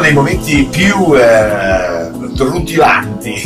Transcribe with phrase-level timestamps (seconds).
[0.00, 1.91] dei momenti più eh,
[2.44, 3.42] rutilanti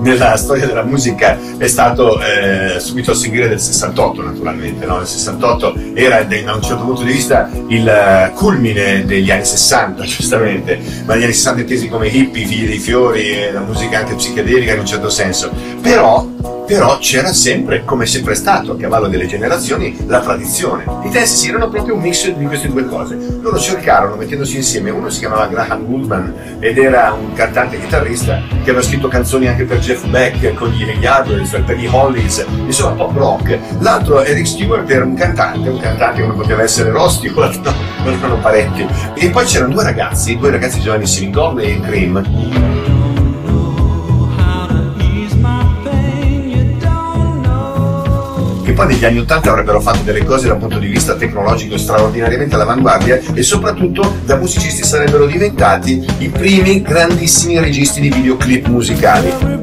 [0.00, 5.00] nella storia della musica è stato eh, subito a seguire del 68 naturalmente, no?
[5.00, 10.02] il 68 era da un certo punto di vista il eh, culmine degli anni 60
[10.04, 14.72] giustamente, ma gli anni 60 intesi come hippie, figli dei fiori, la musica anche psichedelica
[14.72, 16.26] in un certo senso, però
[16.68, 20.84] però c'era sempre, come sempre stato, a cavallo delle generazioni, la tradizione.
[21.02, 23.16] I Tennessee erano proprio un mix di queste due cose.
[23.40, 28.70] Loro cercarono, mettendosi insieme, uno si chiamava Graham Goodman ed era un cantante chitarrista che
[28.70, 33.16] aveva scritto canzoni anche per Jeff Beck, con gli Yardbirds, per gli Hollies, insomma pop
[33.16, 33.58] rock.
[33.80, 37.50] L'altro Eric Stewart era un cantante, un cantante come poteva essere Rosti, no,
[38.04, 38.86] non erano parenti.
[39.14, 42.97] E poi c'erano due ragazzi, due ragazzi giovanissimi, Goldie e Cream
[48.72, 53.20] poi negli anni 80 avrebbero fatto delle cose dal punto di vista tecnologico straordinariamente all'avanguardia
[53.34, 59.58] e soprattutto da musicisti sarebbero diventati i primi grandissimi registi di videoclip musicali.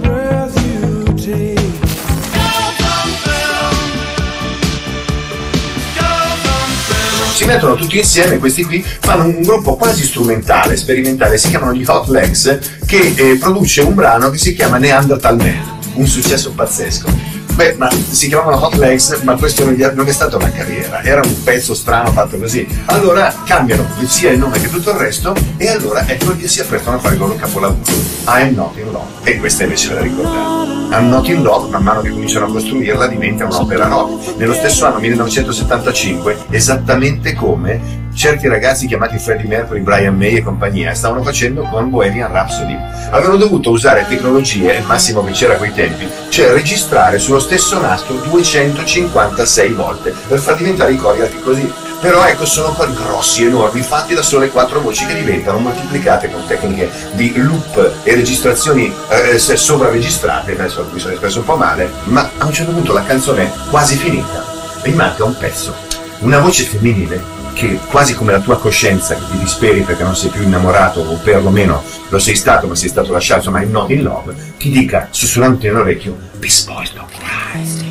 [7.36, 11.84] si mettono tutti insieme, questi qui fanno un gruppo quasi strumentale, sperimentale, si chiamano gli
[11.86, 17.35] Hot Legs, che eh, produce un brano che si chiama Neanderthal Man, un successo pazzesco.
[17.56, 21.44] Beh, ma si chiamavano Hot Legs, ma questo non è stata una carriera, era un
[21.44, 22.68] pezzo strano fatto così.
[22.86, 26.98] Allora cambiano sia il nome che tutto il resto, e allora ecco che si apprestano
[26.98, 27.80] a fare il loro capolavoro.
[28.28, 29.06] I'm not in love.
[29.24, 30.96] E questa invece la ricordate.
[30.96, 34.36] I'm not in love, man mano che cominciano a costruirla, diventa un'opera rock.
[34.36, 40.94] Nello stesso anno 1975, esattamente come certi ragazzi chiamati Freddie Mercury, Brian May e compagnia
[40.94, 42.76] stavano facendo con Bohemian Rhapsody.
[43.12, 47.80] Avevano dovuto usare tecnologie, il massimo che c'era a quei tempi, cioè registrare sullo stesso
[47.80, 51.72] nastro 256 volte per far diventare i cori così.
[52.00, 56.46] Però ecco, sono cori grossi, enormi, fatti da sole quattro voci che diventano moltiplicate con
[56.46, 62.30] tecniche di loop e registrazioni eh, sovraregistrate, adesso mi sono espresso un po' male, ma
[62.38, 64.46] a un certo punto la canzone è quasi finita,
[64.84, 65.74] mi manca un pezzo,
[66.20, 70.30] una voce femminile che quasi come la tua coscienza che ti disperi perché non sei
[70.30, 74.04] più innamorato o perlomeno lo sei stato ma sei stato lasciato insomma in not in
[74.04, 77.02] love ti dica sussurrando nell'orecchio be spoiled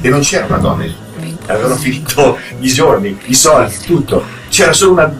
[0.03, 0.85] e non c'era una donna
[1.47, 4.43] avevano finito i giorni i soldi tutto.
[4.49, 5.13] C'era solo una,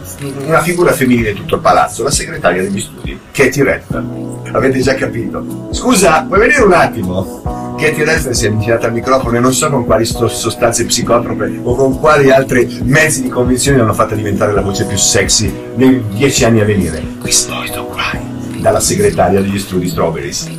[0.45, 4.43] una figura femminile in tutto il palazzo la segretaria degli studi Katie Redfern.
[4.51, 5.69] Avete già capito?
[5.71, 9.69] Scusa puoi venire un attimo Katie Redfern si è avvicinata al microfono e non so
[9.69, 14.61] con quali sostanze psicotrope o con quali altri mezzi di convinzione l'hanno fatta diventare la
[14.61, 17.01] voce più sexy nei dieci anni a venire.
[17.19, 20.54] Boys Don't Cry, dalla segretaria degli studi Strawberries.